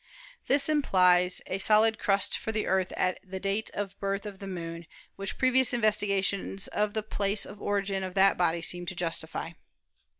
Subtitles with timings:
[0.47, 4.47] This implies a solid crust for the Earth at the date of birth of the
[4.47, 9.51] Moon, which previous investigations of the place of origin of that body seem to justify.